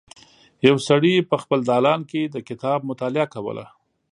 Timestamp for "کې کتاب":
2.11-2.79